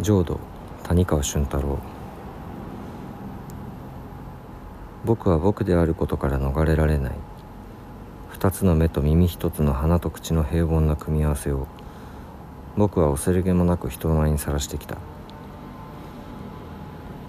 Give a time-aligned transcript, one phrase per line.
[0.00, 0.40] 浄土
[0.84, 1.78] 谷川俊太郎。
[5.04, 7.12] 僕は僕であることから逃れられない。
[8.28, 11.66] 二つの目と耳一つの鼻と口の平凡な組み合わせを
[12.76, 14.96] 僕は恐れげもなく人前にさらしてきた。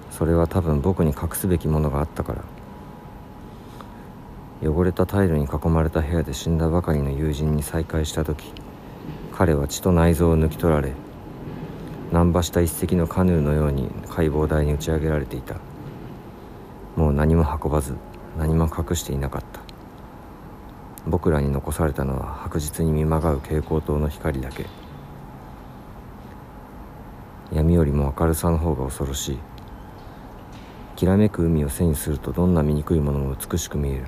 [0.09, 2.43] それは多分僕に隠すべきものがあったから。
[4.63, 8.53] 汚れたタイルに囲まれた部屋で死んだばかりの友人に再会した時
[9.33, 10.93] 彼は血と内臓を抜き取られ
[12.13, 15.55] 難破した一隻のカヌーのように解剖台に打ち上げられていた。
[16.95, 17.95] もう何も運ばず
[18.37, 19.61] 何も隠していなかった。
[21.07, 24.67] 僕らに残されたのは白日に見まがう蛍光灯の光だけ。
[27.51, 29.39] 闇よりも明るさの方が恐ろしい。
[30.95, 34.05] きらめく海を背にするとどんな醜いものも美しく見える。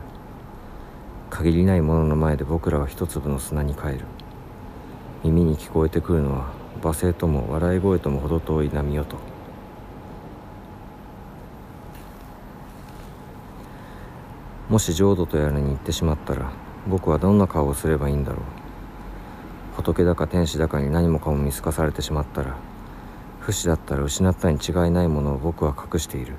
[1.31, 4.01] 限りないものの前で僕らは一粒の砂に帰る。
[5.23, 9.17] 耳に聞こえてくるのは罵声とも笑い声とも程遠い波音。
[14.69, 16.51] もし浄土とやらに行ってしまったら
[16.87, 18.41] 僕はどんな顔をすればいいんだろう。
[19.77, 22.55] 仏だか天使だかに何もかも見透かされてしまったら
[23.41, 26.33] 不死だったら失ったに違いないものを僕は隠している。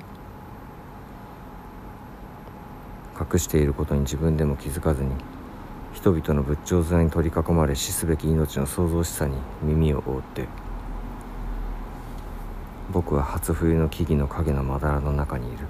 [3.18, 5.10] 隠していることに自分でも気づかずに
[6.06, 10.46] 人々の仏頂面に取り囲まれ死すべき命の創造しさに耳を覆って
[12.92, 15.66] 僕は初冬の木々の影のまだらの中にいる。